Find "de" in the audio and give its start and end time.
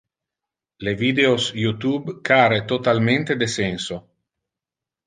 3.45-3.51